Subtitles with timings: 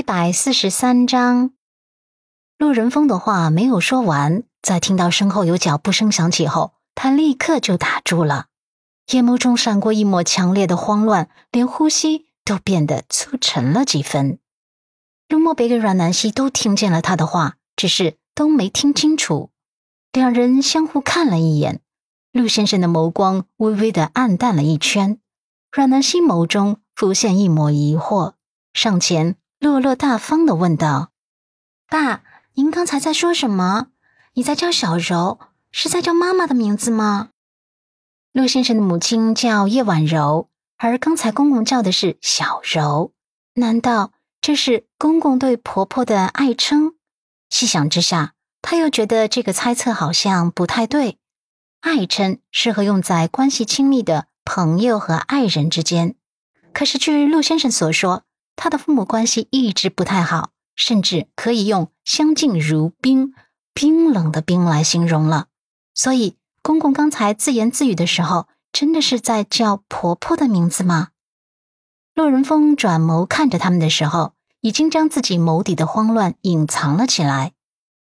[0.00, 1.50] 一百四十三章，
[2.56, 8.46] 陆仁峰的话没有说完，在听到身后有脚步声响起后，他立刻就打住了，
[9.12, 14.38] 眼眸中闪过一抹强烈的慌乱，连呼吸都变得粗沉了几分。
[15.28, 19.50] 陆漠北跟阮南希都听见了他的话，只是都没听清楚。
[20.12, 21.82] 两人相互看了一眼，
[22.32, 25.18] 陆先生的眸光微微的暗淡了一圈，
[25.70, 28.32] 阮南希眸中浮现一抹疑惑，
[28.72, 29.36] 上前。
[29.60, 31.10] 落落大方的问道
[31.86, 32.22] ：“爸，
[32.54, 33.88] 您刚才在说什么？
[34.32, 35.38] 你在叫小柔，
[35.70, 37.28] 是在叫妈妈的名字吗？”
[38.32, 43.12] 陆先生的母亲叫叶婉柔，而刚才公公叫的是小柔，
[43.52, 46.94] 难道这是公公对婆婆的爱称？
[47.50, 51.18] 细想之下，他又觉得这个猜测好像不太对。
[51.82, 56.14] 爱称适合用在关系亲密的朋友和爱人之间，
[56.72, 58.22] 可是据陆先生所说。
[58.62, 63.32] 他的父母关系一直不太好，甚至可以用相敬如冰、
[63.72, 65.46] 冰冷的冰来形容了。
[65.94, 71.08] 所以，公公刚才自言自语的时候，真的是在叫婆婆的名字吗？
[72.14, 77.54] 洛仁峰转眸看着他们的时候，已经将自己眸底的慌乱隐藏了起来，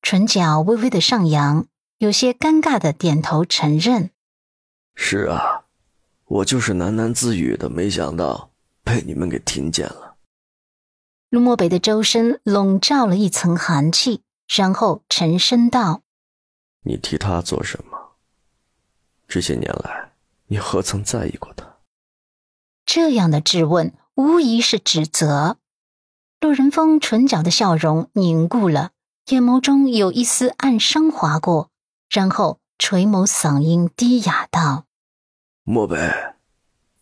[0.00, 1.66] 唇角微微的上扬，
[1.98, 4.12] 有些尴尬的点头承认
[4.96, 5.64] ：“是啊，
[6.24, 8.48] 我就是喃喃自语的，没想到
[8.82, 10.06] 被你们给听见了。”
[11.30, 16.00] 陆漠北的周身笼罩了一层寒气，然后沉声道
[16.84, 18.16] ：“你提他做什么？
[19.28, 20.12] 这些年来，
[20.46, 21.76] 你何曾在意过他？”
[22.86, 25.58] 这样的质问无疑是指责。
[26.40, 28.92] 陆仁峰唇角的笑容凝固了，
[29.26, 31.68] 眼眸中有一丝暗伤划过，
[32.08, 34.86] 然后垂眸，嗓音低哑道
[35.64, 35.96] ：“漠北，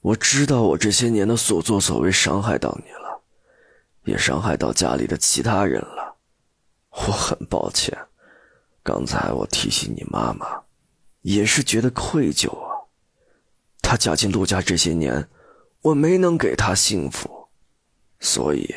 [0.00, 3.05] 我知道我这些年的所作所为伤害到你了。”
[4.06, 6.16] 也伤害到家里的其他人了，
[6.90, 7.94] 我很抱歉。
[8.82, 10.62] 刚才我提醒你妈妈，
[11.22, 12.86] 也是觉得愧疚啊。
[13.82, 15.28] 她嫁进陆家这些年，
[15.82, 17.48] 我没能给她幸福，
[18.20, 18.74] 所以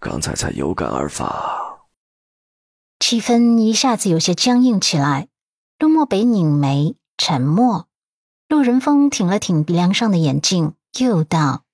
[0.00, 1.86] 刚才才有感而发。
[2.98, 5.28] 气氛一下子有些僵硬起来。
[5.78, 7.86] 陆漠北拧眉沉默，
[8.48, 11.65] 陆仁峰挺了挺鼻梁上的眼镜，又道。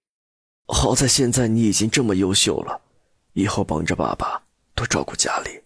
[0.66, 2.80] 好在现在你已经这么优秀了，
[3.32, 4.42] 以后帮着爸爸
[4.74, 5.62] 多照顾家里。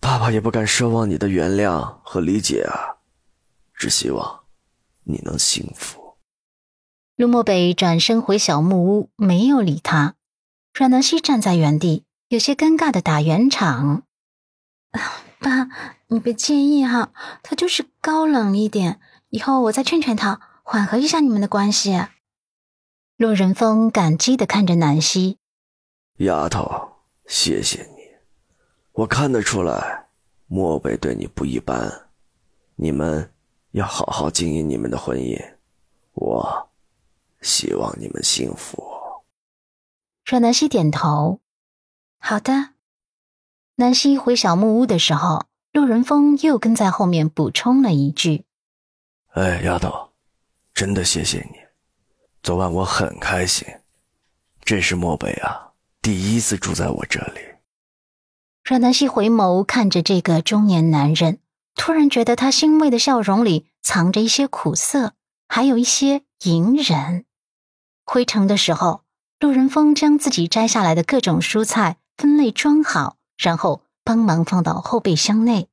[0.00, 2.96] 爸爸也不敢奢望你的原谅和理解啊，
[3.74, 4.44] 只希望
[5.04, 6.16] 你能幸福。
[7.16, 10.14] 陆漠北转身回小木屋，没有理他。
[10.74, 14.02] 阮南希站在原地，有些尴尬的打圆场
[15.40, 15.68] ：“爸，
[16.08, 22.04] 你别介意哈，他就是高冷一点，以后我再劝劝他，缓和一下你们的关系。”
[23.18, 25.38] 陆仁峰感激的看着南希，
[26.18, 28.02] 丫头，谢谢你。
[28.92, 30.08] 我看得出来，
[30.48, 32.10] 漠北对你不一般。
[32.74, 33.32] 你们
[33.70, 35.34] 要好好经营你们的婚姻。
[36.12, 36.68] 我
[37.40, 38.84] 希望你们幸福。
[40.26, 41.40] 阮南希点头，
[42.18, 42.74] 好的。
[43.76, 48.44] 南希回小木屋的时候，陆仁峰又跟在后面补充了一句
[49.32, 50.10] ：“哎，丫头，
[50.74, 51.56] 真的谢谢你。”
[52.46, 53.66] 昨晚我很开心，
[54.64, 57.40] 这是漠北啊，第一次住在我这里。
[58.62, 61.40] 阮南希回眸看着这个中年男人，
[61.74, 65.14] 突然觉得他欣慰的笑容里藏着一些苦涩，
[65.48, 67.24] 还有一些隐忍。
[68.04, 69.02] 回城的时候，
[69.40, 75.68] 陆仁峰将自己摘下来的各种蔬菜分类装好，然后帮忙放到后备箱内，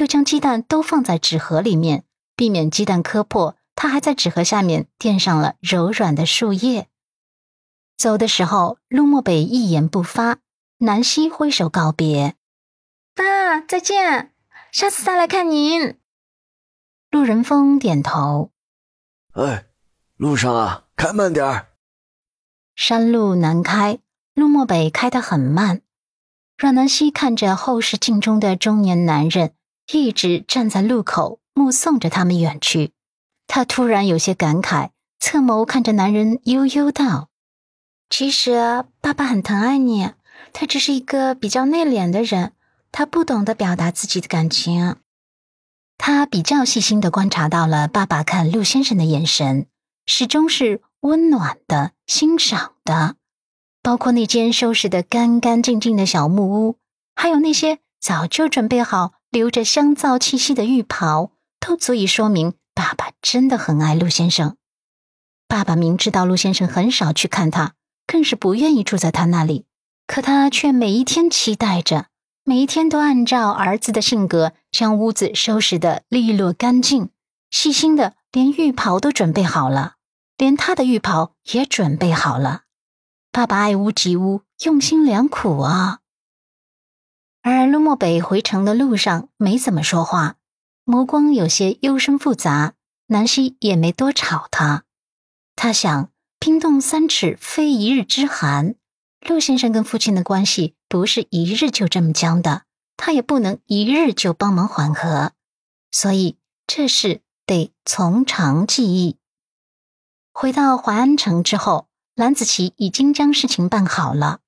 [0.00, 2.02] 又将鸡蛋都放在纸盒里面，
[2.34, 3.54] 避免鸡蛋磕破。
[3.80, 6.88] 他还在纸盒下面垫上了柔软的树叶。
[7.96, 10.38] 走的时候，陆漠北一言不发。
[10.78, 12.34] 南希挥手告别
[13.14, 14.32] ：“爸，再见，
[14.72, 15.96] 下次再来看您。”
[17.12, 18.50] 陆仁峰点头
[19.34, 19.66] ：“哎，
[20.16, 21.68] 路上啊，开慢点儿。”
[22.74, 24.00] 山路难开，
[24.34, 25.82] 陆漠北开得很慢。
[26.56, 29.54] 阮南希看着后视镜中的中年男人，
[29.92, 32.92] 一直站在路口目送着他们远去。
[33.48, 37.30] 他突然有些感慨，侧眸看着男人，悠悠道
[38.08, 40.12] ：“其实爸爸很疼爱你，
[40.52, 42.52] 他只是一个比较内敛的人，
[42.92, 44.96] 他不懂得表达自己的感情。”
[45.96, 49.66] 他比较细心的观察到了爸爸看陆先生的眼神，
[50.06, 53.16] 始终是温暖的、欣赏的，
[53.82, 56.76] 包括那间收拾的干干净净的小木屋，
[57.16, 62.52] 还有那些早就准备好、留着香皂气息的浴袍，都足以说明。
[62.78, 64.56] 爸爸真的很爱陆先生。
[65.48, 67.74] 爸爸明知道陆先生很少去看他，
[68.06, 69.66] 更是不愿意住在他那里。
[70.06, 72.06] 可他却每一天期待着，
[72.44, 77.10] 每一天都按照儿子的性格将屋子收拾得利落干净，
[77.50, 79.94] 细心的连浴袍都准备好了，
[80.36, 82.62] 连他的浴袍也准备好了。
[83.32, 85.98] 爸爸爱屋及乌，用心良苦啊。
[87.42, 90.36] 而陆漠北回城的路上没怎么说话，
[90.88, 92.72] 眸光有些忧深复杂。
[93.08, 94.84] 南希也没多吵他，
[95.54, 98.74] 他想：冰冻三尺，非一日之寒。
[99.26, 102.62] 陆先生跟父亲的关系不是一日就这么僵的，
[102.96, 105.32] 他也不能一日就帮忙缓和，
[105.90, 106.36] 所以
[106.66, 109.16] 这事得从长计议。
[110.32, 114.40] 回到淮安城之后，蓝子琪已经将事情办好了，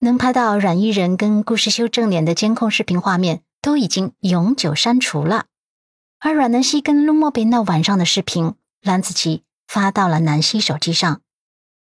[0.00, 5.46] 能拍到阮依人跟顾世修正脸的监控视频画面都已经永久删除了。
[6.24, 11.20] 而阮南希跟陆漠北那晚上的视频，蓝子琪发到了南希手机上。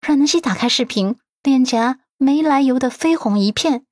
[0.00, 3.84] 阮南希打开视频，脸颊没来由的绯红一片，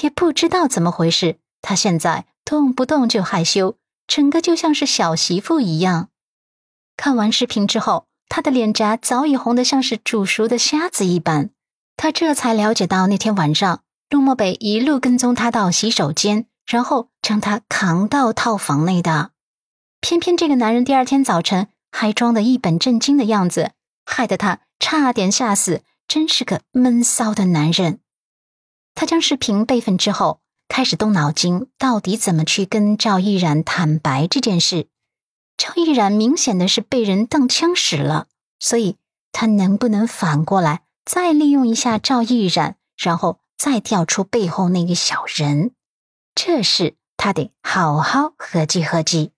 [0.00, 1.40] 也不知道怎么回事。
[1.60, 6.08] 她现在动不动就害羞，整个就像是小媳妇一样。
[6.96, 11.50] 看完视频之后，她的脸颊早已红得像是煮熟的虾子一般。
[11.96, 19.32] 她这才了解到，那天晚上陆漠北一路跟踪她到洗手间，然后将她扛到套房内的。
[20.00, 23.72] 偏偏这个男人第二天早晨还装得一本正经的样子，
[24.04, 28.00] 害得他差点吓死，真是个闷骚的男人。
[28.94, 34.88] 他将视频备份之后，开始动脑筋，到底怎么去跟赵毅然坦白这件事。
[35.56, 38.26] 赵毅然明显的是被人当枪使了，
[38.58, 38.96] 所以
[39.32, 45.72] 他能不能反过来再利用一下赵毅然，然后再调出背后那个小人？
[46.34, 49.32] 这事他得好好合计合计。